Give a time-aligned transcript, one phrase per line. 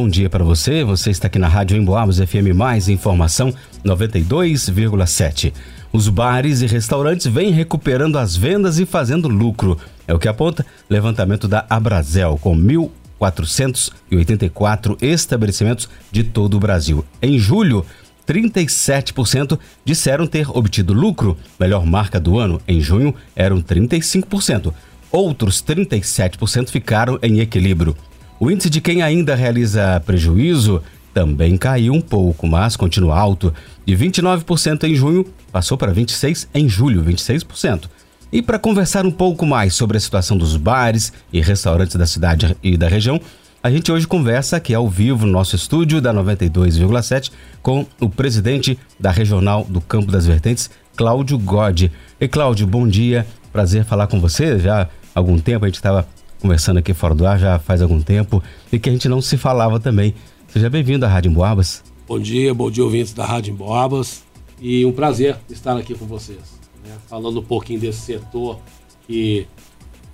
[0.00, 0.84] bom dia para você.
[0.84, 3.52] Você está aqui na Rádio Emboabas FM Mais Informação
[3.84, 5.52] 92,7.
[5.92, 9.76] Os bares e restaurantes vêm recuperando as vendas e fazendo lucro.
[10.06, 17.04] É o que aponta levantamento da Abrazel, com 1.484 estabelecimentos de todo o Brasil.
[17.20, 17.84] Em julho,
[18.24, 21.36] 37% disseram ter obtido lucro.
[21.58, 24.72] Melhor marca do ano, em junho, eram 35%.
[25.10, 27.96] Outros 37% ficaram em equilíbrio.
[28.40, 30.80] O índice de quem ainda realiza prejuízo
[31.12, 33.52] também caiu um pouco, mas continua alto.
[33.84, 37.86] De 29% em junho, passou para 26% em julho, 26%.
[38.30, 42.56] E para conversar um pouco mais sobre a situação dos bares e restaurantes da cidade
[42.62, 43.20] e da região,
[43.60, 48.78] a gente hoje conversa aqui ao vivo no nosso estúdio da 92,7 com o presidente
[49.00, 51.90] da Regional do Campo das Vertentes, Cláudio God.
[52.20, 54.60] E Cláudio, bom dia, prazer falar com você.
[54.60, 56.06] Já há algum tempo a gente estava
[56.40, 58.42] conversando aqui fora do ar, já faz algum tempo,
[58.72, 60.14] e que a gente não se falava também.
[60.48, 61.82] Seja bem-vindo à Rádio Emboabas.
[62.06, 64.22] Bom dia, bom dia ouvintes da Rádio Emboabas
[64.60, 66.38] e um prazer estar aqui com vocês,
[66.84, 66.96] né?
[67.08, 68.58] falando um pouquinho desse setor
[69.06, 69.46] que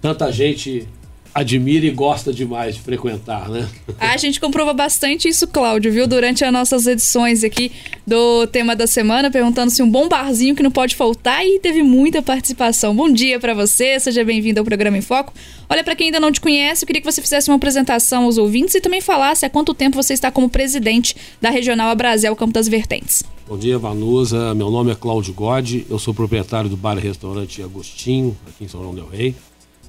[0.00, 0.88] tanta gente
[1.34, 3.68] admira e gosta demais de frequentar, né?
[3.98, 6.06] A gente comprova bastante isso, Cláudio, viu?
[6.06, 7.72] Durante as nossas edições aqui
[8.06, 11.82] do tema da semana, perguntando se um bom barzinho que não pode faltar e teve
[11.82, 12.94] muita participação.
[12.94, 15.34] Bom dia para você, seja bem-vindo ao programa em Foco.
[15.68, 18.38] Olha, para quem ainda não te conhece, eu queria que você fizesse uma apresentação aos
[18.38, 22.52] ouvintes e também falasse há quanto tempo você está como presidente da Regional Abrazel Campo
[22.52, 23.24] das Vertentes.
[23.48, 24.54] Bom dia, Vanusa.
[24.54, 28.68] Meu nome é Cláudio God, eu sou proprietário do bar e restaurante Agostinho, aqui em
[28.68, 29.34] São João del Rei.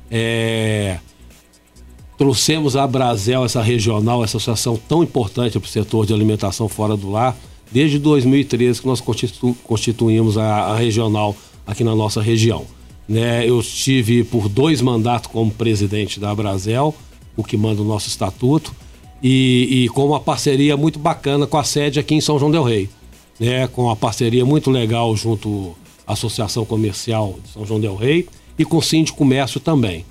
[0.09, 0.97] É
[2.17, 6.95] trouxemos a Brasel, essa regional, essa associação tão importante para o setor de alimentação fora
[6.95, 7.35] do lar,
[7.71, 11.35] desde 2013 que nós constitu constituímos a, a, regional
[11.65, 12.65] aqui na nossa região.
[13.07, 16.95] Né, eu estive por dois mandatos como presidente da Brasel,
[17.37, 18.73] o que manda o nosso estatuto,
[19.21, 22.63] e, e, com uma parceria muito bacana com a sede aqui em São João del
[22.63, 22.89] Rei.
[23.39, 25.75] Né, com uma parceria muito legal junto
[26.07, 30.05] à Associação Comercial de São João del Rei e com o Síndico Comércio também.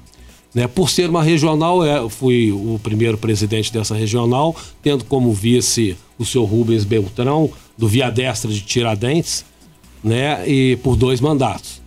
[0.54, 0.68] Né?
[0.68, 5.96] Por ser uma regional, eu é, fui o primeiro presidente dessa regional, tendo como vice
[6.16, 9.44] o seu Rubens Beltrão, do Via Destra de Tiradentes,
[10.02, 10.48] né?
[10.48, 11.82] e por dois mandatos.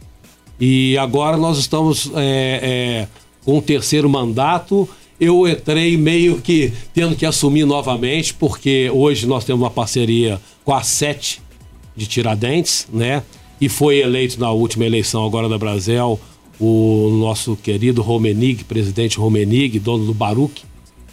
[0.60, 3.08] E agora nós estamos é, é,
[3.46, 4.90] com o terceiro mandato.
[5.20, 10.74] Eu entrei meio que tendo que assumir novamente, porque hoje nós temos uma parceria com
[10.74, 11.42] a Sete
[11.96, 13.24] de Tiradentes, né?
[13.60, 16.20] E foi eleito na última eleição agora da Brasel
[16.60, 20.64] o nosso querido Romenig, presidente Romenig, dono do Baruch,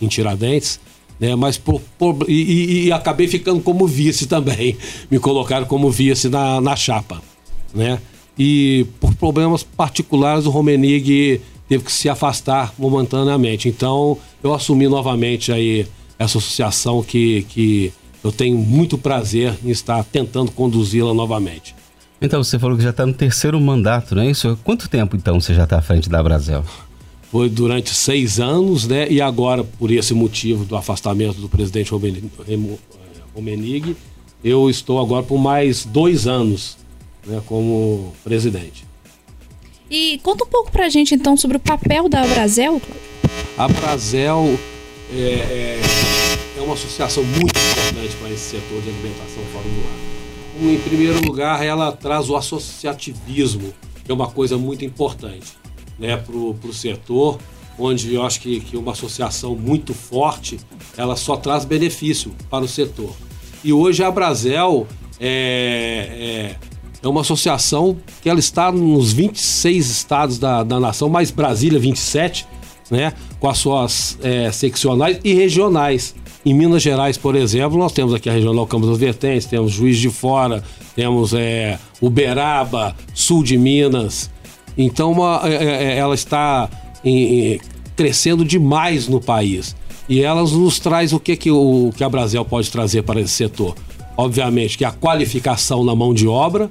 [0.00, 0.80] em Tiradentes,
[1.18, 1.34] né?
[1.36, 4.76] Mas por, por, e, e, acabei ficando como vice também.
[5.10, 7.22] Me colocaram como vice na, na chapa,
[7.74, 8.00] né?
[8.38, 13.68] E por problemas particulares o Romenig teve que se afastar momentaneamente.
[13.68, 15.86] Então eu assumi novamente aí
[16.18, 21.74] essa associação que, que eu tenho muito prazer em estar tentando conduzi-la novamente.
[22.24, 24.58] Então, você falou que já está no terceiro mandato, não é isso?
[24.64, 26.64] Quanto tempo, então, você já está à frente da Brasil?
[27.30, 29.06] Foi durante seis anos, né?
[29.10, 31.90] E agora, por esse motivo do afastamento do presidente
[33.34, 33.94] Romenig,
[34.42, 36.78] eu estou agora por mais dois anos
[37.26, 38.86] né, como presidente.
[39.90, 42.80] E conta um pouco para a gente, então, sobre o papel da Brasel,
[43.58, 44.58] A Brasel
[45.12, 45.80] é, é,
[46.56, 50.14] é uma associação muito importante para esse setor de alimentação fora do ar
[50.60, 53.72] em primeiro lugar, ela traz o associativismo,
[54.04, 55.52] que é uma coisa muito importante
[55.98, 57.38] né, para o setor,
[57.78, 60.58] onde eu acho que, que uma associação muito forte,
[60.96, 63.12] ela só traz benefício para o setor.
[63.64, 64.86] E hoje a Brasel
[65.18, 66.66] é, é,
[67.02, 72.46] é uma associação que ela está nos 26 estados da, da nação, mais Brasília 27,
[72.90, 76.14] né, com as suas é, seccionais e regionais.
[76.44, 79.96] Em Minas Gerais, por exemplo, nós temos aqui a Regional Campos das Vertentes, temos Juiz
[79.96, 80.62] de Fora,
[80.94, 84.30] temos é, Uberaba, sul de Minas.
[84.76, 86.68] Então, uma, é, é, é ela está
[87.02, 87.58] em,
[87.96, 89.74] crescendo demais no país.
[90.06, 93.32] E ela nos traz o que, que, o, que a Brasil pode trazer para esse
[93.32, 93.74] setor.
[94.14, 96.68] Obviamente que a qualificação na mão de obra,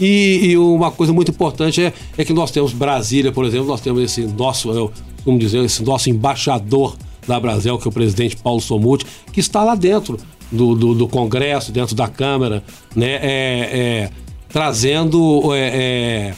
[0.00, 3.80] e, e, uma coisa muito importante é, é, que nós temos Brasília, por exemplo, nós
[3.80, 4.90] temos esse nosso,
[5.24, 6.96] como dizer, esse nosso embaixador
[7.26, 10.18] da Brasil, que é o presidente Paulo Somuti, que está lá dentro
[10.50, 12.62] do, do, do Congresso, dentro da Câmara,
[12.94, 14.10] né, é, é,
[14.48, 16.34] trazendo é,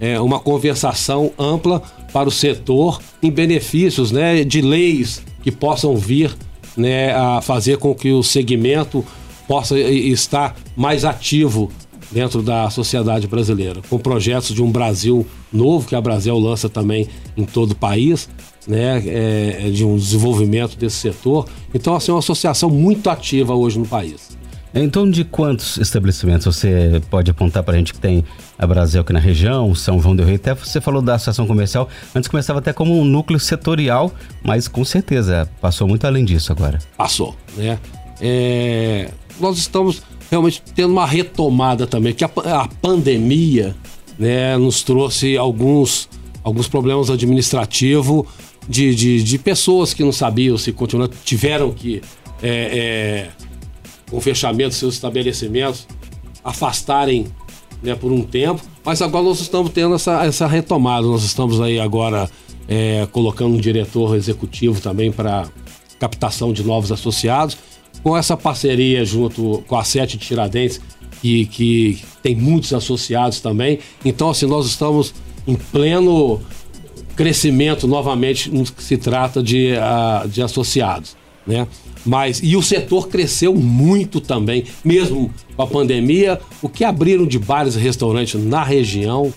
[0.00, 1.82] é, é, uma conversação ampla
[2.12, 6.36] para o setor em benefícios né, de leis que possam vir
[6.76, 9.04] né, a fazer com que o segmento
[9.48, 11.70] possa estar mais ativo
[12.10, 17.08] dentro da sociedade brasileira, com projetos de um Brasil novo que a Brasil lança também
[17.36, 18.28] em todo o país,
[18.66, 21.46] né, é, de um desenvolvimento desse setor.
[21.74, 24.36] Então, assim, é uma associação muito ativa hoje no país.
[24.74, 28.22] Em torno de quantos estabelecimentos você pode apontar para a gente que tem
[28.58, 30.36] a Brasil aqui na região, São João del Rei?
[30.36, 34.12] Até você falou da associação comercial, antes começava até como um núcleo setorial,
[34.44, 36.78] mas com certeza passou muito além disso agora.
[36.94, 37.78] Passou, né?
[38.20, 39.10] É,
[39.40, 43.74] nós estamos realmente tendo uma retomada também, que a, a pandemia
[44.18, 46.08] né, nos trouxe alguns,
[46.42, 48.26] alguns problemas administrativos
[48.68, 52.02] de, de, de, pessoas que não sabiam se continuar, tiveram que,
[52.42, 53.28] é, é,
[54.10, 55.86] com o fechamento dos seus estabelecimentos,
[56.42, 57.26] afastarem
[57.82, 61.78] né, por um tempo, mas agora nós estamos tendo essa, essa retomada, nós estamos aí
[61.78, 62.28] agora
[62.68, 65.48] é, colocando um diretor executivo também para
[65.98, 67.56] captação de novos associados
[68.06, 70.80] com essa parceria junto com a Sete Tiradentes,
[71.20, 73.80] que, que tem muitos associados também.
[74.04, 75.12] Então, assim, nós estamos
[75.44, 76.40] em pleno
[77.16, 81.66] crescimento novamente no que se trata de, uh, de associados, né?
[82.04, 86.40] Mas, e o setor cresceu muito também, mesmo com a pandemia.
[86.62, 89.34] O que abriram de bares e restaurantes na região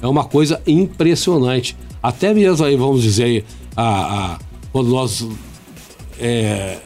[0.00, 1.76] é uma coisa impressionante.
[2.00, 3.44] Até mesmo aí, vamos dizer,
[3.76, 4.38] a, a
[4.70, 5.26] quando nós
[6.20, 6.78] é,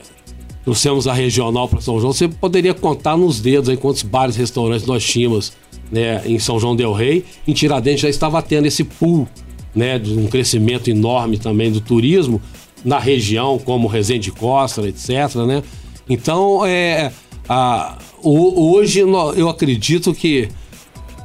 [0.67, 4.41] trouxemos a regional para São João, você poderia contar nos dedos aí quantos bares e
[4.41, 5.53] restaurantes nós tínhamos
[5.93, 7.25] né, em São João Del Rei.
[7.47, 9.29] Em Tiradentes já estava tendo esse pool
[9.73, 12.43] né, de um crescimento enorme também do turismo
[12.85, 15.37] na região, como Resende Costa, etc.
[15.47, 15.63] Né?
[16.09, 17.13] Então, é,
[17.49, 18.99] a, hoje
[19.37, 20.49] eu acredito que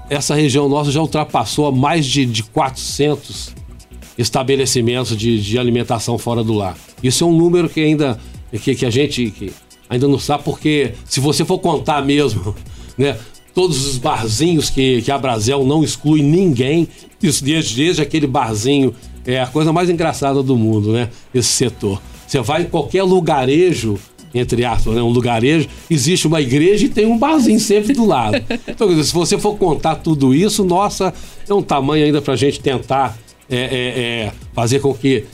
[0.07, 3.55] essa região nossa já ultrapassou mais de, de 400
[4.19, 6.77] estabelecimentos de, de alimentação fora do lar.
[7.01, 8.19] Isso é um número que ainda
[8.59, 9.51] que, que a gente que
[9.89, 12.56] ainda não sabe, porque se você for contar mesmo,
[12.98, 13.18] né?
[13.53, 16.88] Todos os barzinhos que, que a Brasel não exclui ninguém,
[17.21, 18.95] isso desde, desde aquele barzinho,
[19.25, 21.09] é a coisa mais engraçada do mundo, né?
[21.33, 22.01] Esse setor.
[22.25, 24.00] Você vai em qualquer lugarejo,
[24.33, 25.01] entre aspas, né?
[25.01, 28.42] um lugarejo, existe uma igreja e tem um barzinho sempre do lado.
[28.65, 31.13] Então, se você for contar tudo isso, nossa,
[31.47, 33.18] é um tamanho ainda para a gente tentar
[33.50, 35.25] é, é, é, fazer com que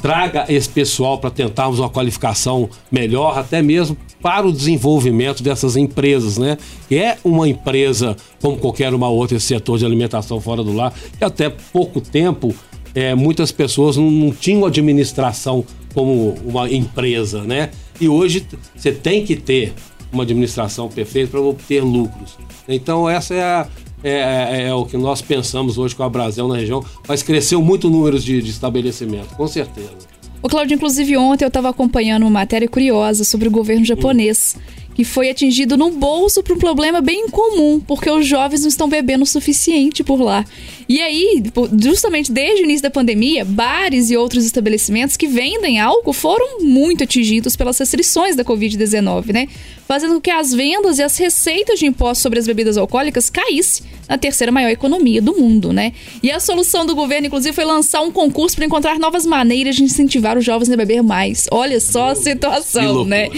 [0.00, 6.38] traga esse pessoal para tentarmos uma qualificação melhor, até mesmo para o desenvolvimento dessas empresas,
[6.38, 6.56] né?
[6.88, 10.92] Que é uma empresa como qualquer uma outra, esse setor de alimentação fora do lar,
[11.18, 12.54] que até pouco tempo
[12.94, 15.64] é, muitas pessoas não, não tinham administração
[15.94, 17.70] como uma empresa, né?
[18.00, 19.74] E hoje você tem que ter
[20.12, 22.36] uma administração perfeita para obter lucros.
[22.68, 23.68] Então essa é a,
[24.02, 27.62] é, é, é, o que nós pensamos hoje com a Brasil na região, mas cresceu
[27.62, 30.10] muito o número de, de estabelecimento, com certeza.
[30.42, 34.56] O Claudio, inclusive ontem eu estava acompanhando uma matéria curiosa sobre o governo japonês.
[34.94, 38.88] Que foi atingido no bolso por um problema bem comum, porque os jovens não estão
[38.88, 40.44] bebendo o suficiente por lá.
[40.90, 41.40] E aí,
[41.78, 47.04] justamente desde o início da pandemia, bares e outros estabelecimentos que vendem álcool foram muito
[47.04, 49.46] atingidos pelas restrições da Covid-19, né?
[49.86, 53.86] Fazendo com que as vendas e as receitas de impostos sobre as bebidas alcoólicas caíssem
[54.08, 55.92] na terceira maior economia do mundo, né?
[56.20, 59.84] E a solução do governo, inclusive, foi lançar um concurso para encontrar novas maneiras de
[59.84, 61.46] incentivar os jovens a beber mais.
[61.52, 63.28] Olha só a situação, né?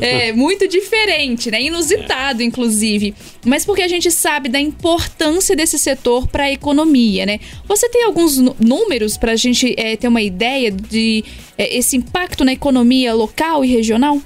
[0.00, 1.60] É muito diferente, né?
[1.60, 3.14] Inusitado, inclusive.
[3.44, 7.40] Mas porque a gente sabe da importância desse setor para a economia, né?
[7.66, 11.24] Você tem alguns números para a gente é, ter uma ideia de
[11.56, 14.20] é, esse impacto na economia local e regional?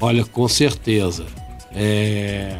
[0.00, 1.26] Olha, com certeza.
[1.74, 2.56] É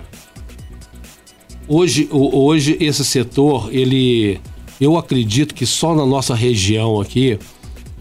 [1.70, 4.40] hoje, hoje esse setor, ele,
[4.80, 7.38] eu acredito que só na nossa região aqui,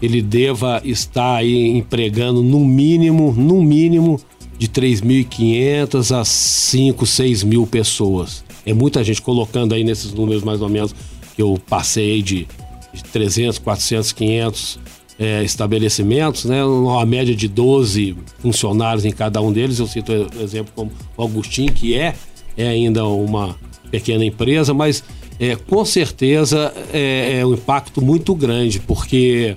[0.02, 4.18] ele deva estar aí empregando no mínimo, no mínimo,
[4.58, 8.44] de 3.500 a 5, 6 mil pessoas.
[8.66, 10.94] É muita gente colocando aí nesses números mais ou menos
[11.40, 12.46] que eu passei de,
[12.92, 14.78] de 300, 400, 500
[15.18, 16.62] é, estabelecimentos, né?
[16.62, 19.78] Uma média de 12 funcionários em cada um deles.
[19.78, 22.14] Eu cito exemplo como o Agostinho, que é
[22.58, 23.56] é ainda uma
[23.90, 25.02] pequena empresa, mas
[25.38, 29.54] é, com certeza é, é um impacto muito grande, porque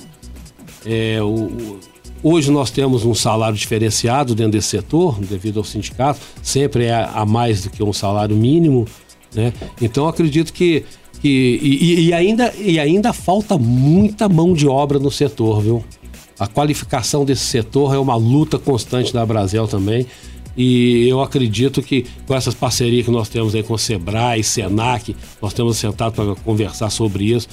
[0.86, 1.80] é, o,
[2.22, 7.26] hoje nós temos um salário diferenciado dentro desse setor, devido ao sindicato, sempre é a
[7.26, 8.88] mais do que um salário mínimo,
[9.36, 9.52] né?
[9.82, 10.86] Então acredito que,
[11.24, 15.86] que e, e, ainda, e ainda falta muita mão de obra no setor, viu?
[16.38, 20.06] A qualificação desse setor é uma luta constante da Brasil também.
[20.58, 25.16] E eu acredito que com essas parcerias que nós temos aí com o Sebrae, Senac,
[25.42, 27.48] nós temos sentado para conversar sobre isso,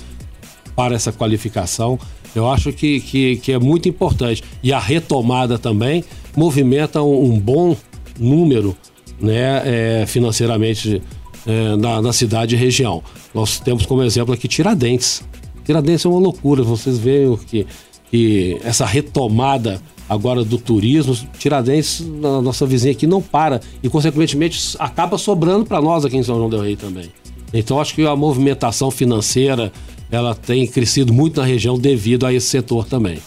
[0.75, 1.97] para essa qualificação.
[2.35, 4.43] Eu acho que, que, que é muito importante.
[4.65, 6.03] E a retomada também
[6.37, 7.77] movimenta um, um bom
[8.19, 8.77] número
[9.21, 11.00] né, é, financeiramente
[11.47, 13.03] é, na, na cidade e região.
[13.35, 15.23] Nós temos como exemplo aqui Tiradentes.
[15.65, 17.67] Tiradentes é uma loucura, vocês veem que,
[18.11, 24.77] que essa retomada agora do turismo, Tiradentes, na nossa vizinha aqui, não para e, consequentemente,
[24.79, 27.11] acaba sobrando para nós aqui em São João del Rei também.
[27.55, 29.73] Então, acho que a movimentação financeira
[30.11, 33.19] ela tem crescido muito na região devido a esse setor também.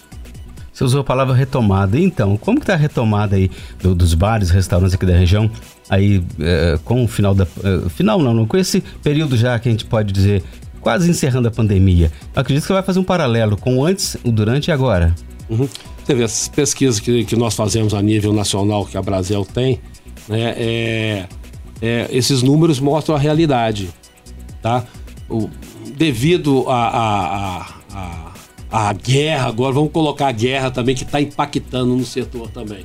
[0.74, 2.00] Você usou a palavra retomada.
[2.00, 3.50] Então, como que está a retomada aí
[3.82, 5.50] do, dos bares, restaurantes aqui da região?
[5.88, 7.46] Aí, é, com o final da...
[7.64, 10.44] É, final não, não, com esse período já que a gente pode dizer
[10.82, 12.12] quase encerrando a pandemia.
[12.36, 15.16] Eu acredito que você vai fazer um paralelo com antes, o durante e agora.
[15.50, 15.70] Uhum.
[16.06, 19.80] Vê, essas pesquisas que, que nós fazemos a nível nacional, que a Brasil tem,
[20.28, 21.26] né, é,
[21.82, 23.90] é, esses números mostram a realidade.
[24.62, 24.84] Tá?
[25.30, 25.50] O,
[25.96, 28.33] devido a, a, a, a
[28.74, 32.84] a guerra agora, vamos colocar a guerra também que está impactando no setor também.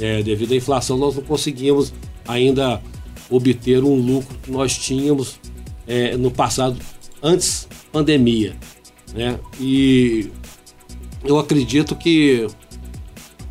[0.00, 1.92] É, devido à inflação, nós não conseguimos
[2.26, 2.80] ainda
[3.28, 5.38] obter um lucro que nós tínhamos
[5.86, 6.78] é, no passado,
[7.22, 8.56] antes pandemia.
[9.14, 9.38] Né?
[9.60, 10.30] E
[11.22, 12.46] eu acredito que,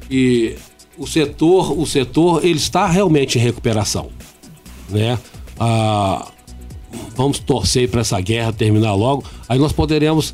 [0.09, 0.55] que
[0.97, 4.09] o setor, o setor ele está realmente em recuperação.
[4.89, 5.19] Né?
[5.59, 6.31] Ah,
[7.15, 10.33] vamos torcer para essa guerra terminar logo, aí nós poderemos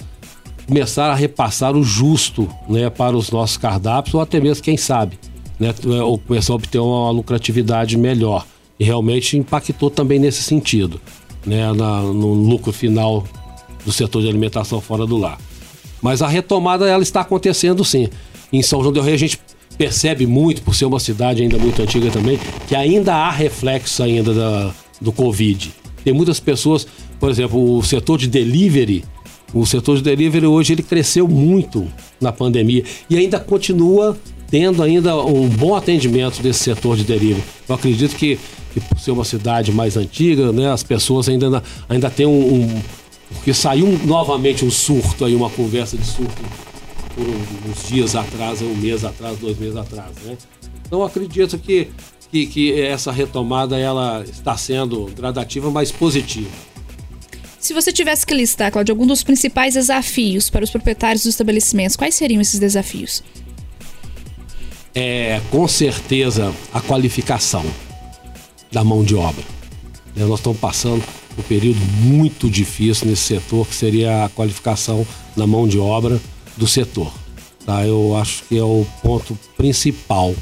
[0.71, 5.19] começar a repassar o justo né, para os nossos cardápios, ou até mesmo, quem sabe,
[5.59, 8.45] né, ou começar a obter uma lucratividade melhor.
[8.79, 11.01] E realmente impactou também nesse sentido,
[11.45, 13.25] né, na, no lucro final
[13.85, 15.37] do setor de alimentação fora do lar.
[16.01, 18.07] Mas a retomada ela está acontecendo sim.
[18.51, 19.37] Em São João del Rei a gente
[19.77, 24.33] percebe muito, por ser uma cidade ainda muito antiga também, que ainda há reflexo ainda
[24.33, 25.73] da, do Covid.
[26.01, 26.87] Tem muitas pessoas,
[27.19, 29.03] por exemplo, o setor de delivery,
[29.53, 31.87] o setor de delivery hoje ele cresceu muito
[32.19, 34.17] na pandemia e ainda continua
[34.49, 37.43] tendo ainda um bom atendimento desse setor de delivery.
[37.67, 38.37] Eu acredito que,
[38.73, 42.81] que por ser uma cidade mais antiga, né, as pessoas ainda, ainda têm um, um
[43.35, 46.41] porque saiu novamente um surto aí, uma conversa de surto
[47.15, 47.25] por
[47.69, 50.37] uns dias atrás, um mês atrás, dois meses atrás, né?
[50.85, 51.87] Então acredito que,
[52.29, 56.49] que, que essa retomada ela está sendo gradativa, mas positiva.
[57.61, 61.95] Se você tivesse que listar, Claudio, algum dos principais desafios para os proprietários dos estabelecimentos,
[61.95, 63.23] quais seriam esses desafios?
[64.95, 67.63] É, com certeza, a qualificação
[68.71, 69.43] da mão de obra.
[70.15, 71.03] Né, nós estamos passando
[71.37, 75.05] um período muito difícil nesse setor, que seria a qualificação
[75.37, 76.19] da mão de obra
[76.57, 77.13] do setor.
[77.63, 77.85] Tá?
[77.85, 80.33] Eu acho que é o ponto principal,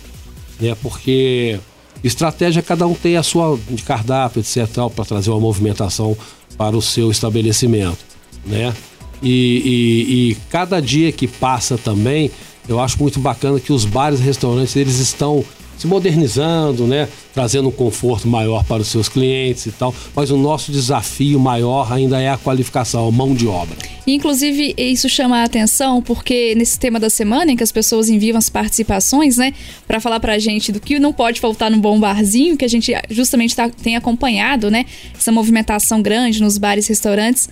[0.57, 0.73] né?
[0.81, 1.59] porque
[2.03, 6.17] estratégia cada um tem a sua de cardápio, etc., para trazer uma movimentação
[6.57, 7.99] para o seu estabelecimento,
[8.45, 8.73] né?
[9.21, 12.31] E, e, e, cada dia que passa também,
[12.67, 15.43] eu acho muito bacana que os bares e restaurantes eles estão
[15.79, 17.07] se modernizando, né?
[17.33, 19.95] Trazendo um conforto maior para os seus clientes e tal.
[20.13, 23.77] Mas o nosso desafio maior ainda é a qualificação, a mão de obra.
[24.05, 28.37] Inclusive, isso chama a atenção porque nesse tema da semana, em que as pessoas enviam
[28.37, 29.53] as participações, né?
[29.87, 32.93] Para falar pra gente do que não pode faltar no bom barzinho, que a gente
[33.09, 34.85] justamente tá, tem acompanhado, né?
[35.17, 37.47] Essa movimentação grande nos bares e restaurantes.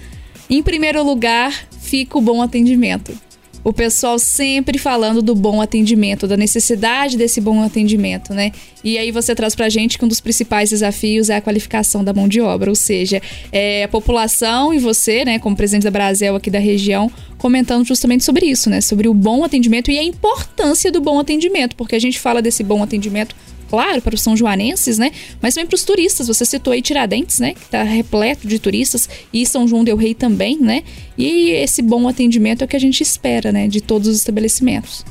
[0.50, 3.27] Em primeiro lugar, fica o bom atendimento
[3.68, 8.54] o pessoal sempre falando do bom atendimento, da necessidade desse bom atendimento, né?
[8.82, 12.14] E aí você traz pra gente que um dos principais desafios é a qualificação da
[12.14, 13.22] mão de obra, ou seja,
[13.52, 18.24] é a população e você, né, como presidente da Brasil aqui da região, comentando justamente
[18.24, 18.80] sobre isso, né?
[18.80, 22.64] Sobre o bom atendimento e a importância do bom atendimento, porque a gente fala desse
[22.64, 23.36] bom atendimento
[23.70, 25.12] claro, para os são joanenses, né?
[25.42, 26.28] Mas também para os turistas.
[26.28, 27.54] Você citou aí Tiradentes, né?
[27.54, 30.84] Que está repleto de turistas e São João del Rei também, né?
[31.18, 33.68] E esse bom atendimento é o que a gente espera, né?
[33.68, 35.06] De todos os estabelecimentos.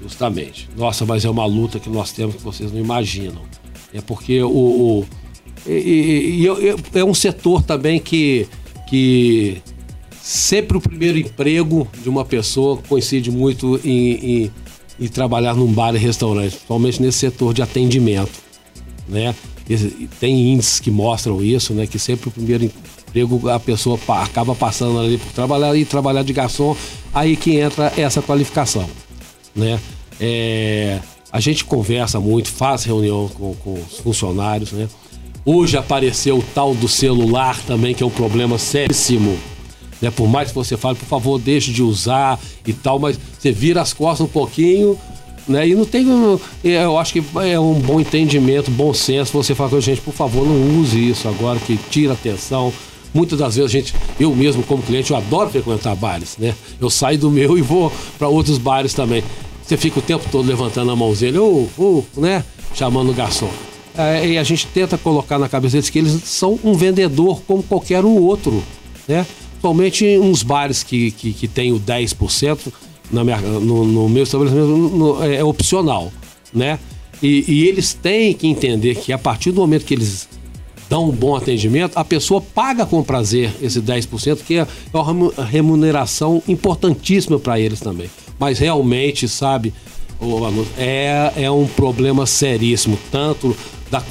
[0.00, 0.68] Justamente.
[0.76, 3.42] Nossa, mas é uma luta que nós temos que vocês não imaginam.
[3.92, 5.06] É porque o, o
[5.66, 8.46] e, e, e, é um setor também que,
[8.88, 9.62] que
[10.20, 14.50] sempre o primeiro emprego de uma pessoa coincide muito em, em
[14.98, 18.32] e trabalhar num bar e restaurante, principalmente nesse setor de atendimento,
[19.08, 19.34] né?
[20.20, 21.86] Tem índices que mostram isso, né?
[21.86, 26.32] Que sempre o primeiro emprego a pessoa acaba passando ali por trabalhar e trabalhar de
[26.32, 26.76] garçom,
[27.12, 28.88] aí que entra essa qualificação,
[29.54, 29.80] né?
[30.20, 31.00] É,
[31.32, 34.88] a gente conversa muito, faz reunião com, com os funcionários, né?
[35.44, 39.36] Hoje apareceu o tal do celular também, que é um problema séríssimo
[40.04, 40.10] né?
[40.10, 43.80] Por mais que você fale, por favor, deixe de usar e tal, mas você vira
[43.80, 44.98] as costas um pouquinho,
[45.48, 45.66] né?
[45.66, 46.06] E não tem.
[46.62, 50.12] Eu acho que é um bom entendimento, bom senso você falar com a gente, por
[50.12, 52.72] favor, não use isso agora, que tira atenção.
[53.14, 56.54] Muitas das vezes a gente, eu mesmo como cliente, eu adoro frequentar bares, né?
[56.78, 59.24] Eu saio do meu e vou para outros bares também.
[59.64, 62.44] Você fica o tempo todo levantando a mãozinha, ou, uh, uh, né?
[62.74, 63.48] Chamando o garçom.
[63.96, 67.62] é, e a gente tenta colocar na cabeça deles que eles são um vendedor como
[67.62, 68.62] qualquer um outro,
[69.08, 69.24] né?
[69.64, 72.70] Principalmente uns bares que, que, que tem o 10%
[73.10, 76.12] na minha, no, no meu estabelecimento no, é, é opcional,
[76.52, 76.78] né?
[77.22, 80.28] E, e, eles têm que entender que a partir do momento que eles
[80.90, 86.42] dão um bom atendimento, a pessoa paga com prazer esse 10%, que é uma remuneração
[86.46, 88.10] importantíssima para eles também.
[88.38, 89.72] Mas realmente, sabe,
[90.76, 93.56] é, é um problema seríssimo, tanto
[93.90, 94.02] da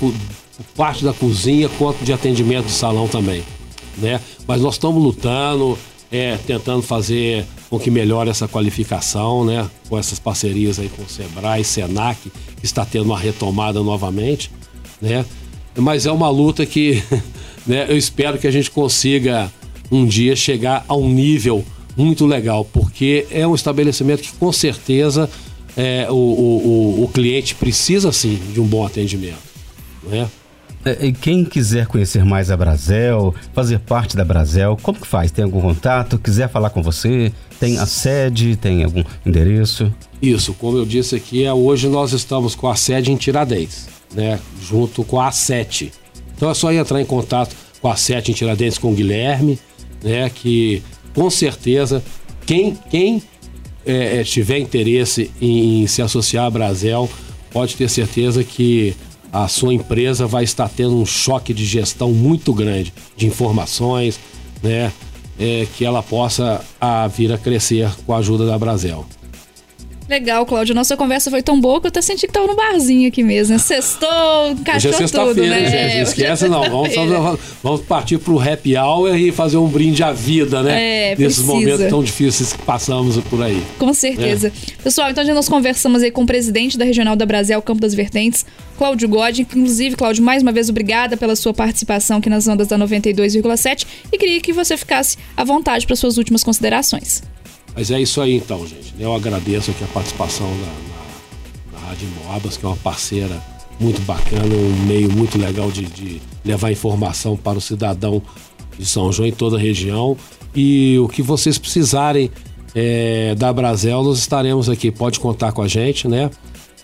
[0.76, 3.44] parte da cozinha quanto de atendimento de salão também,
[3.98, 4.20] né?
[4.48, 5.78] Mas nós estamos lutando,
[6.12, 9.70] é, tentando fazer com que melhore essa qualificação, né?
[9.90, 12.20] Com essas parcerias aí com o Sebrae, Senac,
[12.60, 14.52] que está tendo uma retomada novamente,
[15.02, 15.26] né?
[15.76, 17.04] Mas é uma luta que
[17.66, 19.52] né, eu espero que a gente consiga
[19.92, 25.30] um dia chegar a um nível muito legal, porque é um estabelecimento que com certeza
[25.76, 29.38] é, o, o, o, cliente precisa sim de um bom atendimento.
[30.04, 30.28] Né?
[30.86, 35.32] É, quem quiser conhecer mais a Brasel, fazer parte da Brasel, como que faz?
[35.32, 36.20] Tem algum contato?
[36.20, 37.32] Quiser falar com você?
[37.60, 38.58] Tem a sede?
[38.58, 39.94] Tem algum endereço?
[40.22, 44.40] Isso, como eu disse aqui, é, hoje nós estamos com a sede em Tiradentes, né?
[44.62, 45.92] Junto com a A7.
[46.36, 49.58] Então é só entrar em contato com a A7 em Tiradentes com o Guilherme,
[50.04, 50.30] né?
[50.30, 52.04] Que com certeza
[52.46, 53.24] quem, quem
[53.86, 57.10] é, é, tiver interesse em, em se associar à Brasel,
[57.52, 58.96] pode ter certeza que
[59.34, 64.20] a sua empresa vai estar tendo um choque de gestão muito grande de informações,
[64.62, 64.94] né?
[65.40, 69.04] É, que ela possa a, vir a crescer com a ajuda da Brasel.
[70.10, 70.76] Legal, Cláudio.
[70.76, 73.54] Nossa conversa foi tão boa que eu até senti que tava no barzinho aqui mesmo.
[73.54, 73.60] Né?
[73.60, 75.70] Sextou, encaixou Hoje é tudo, né?
[75.70, 75.96] gente.
[75.96, 76.62] Não esquece, não.
[76.64, 81.12] Vamos, fazer, vamos partir pro happy hour e fazer um brinde à vida, né?
[81.12, 81.48] É, Nesses precisa.
[81.48, 83.62] momentos tão difíceis que passamos por aí.
[83.80, 84.48] Com certeza.
[84.48, 84.84] É.
[84.84, 87.94] Pessoal, então já nós conversamos aí com o presidente da Regional da Brasil, Campo das
[87.94, 88.46] Vertentes,
[88.78, 89.40] Cláudio God.
[89.40, 94.18] Inclusive, Cláudio, mais uma vez, obrigada pela sua participação aqui nas ondas da 92,7 e
[94.18, 97.24] queria que você ficasse à vontade para suas últimas considerações.
[97.76, 98.94] Mas é isso aí então, gente.
[99.00, 103.42] Eu agradeço aqui a participação da, na, na Rádio Moabas, que é uma parceira
[103.80, 108.22] muito bacana, um meio muito legal de, de levar informação para o cidadão
[108.78, 110.16] de São João em toda a região.
[110.56, 112.30] E o que vocês precisarem
[112.76, 114.92] é, da Brasel, nós estaremos aqui.
[114.92, 116.30] Pode contar com a gente, né?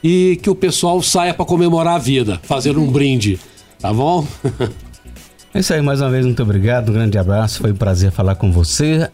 [0.04, 3.40] E que o pessoal saia para comemorar a vida, fazer um brinde,
[3.80, 4.26] tá bom?
[5.52, 8.36] É isso aí, mais uma vez, muito obrigado, um grande abraço, foi um prazer falar
[8.36, 9.10] com você.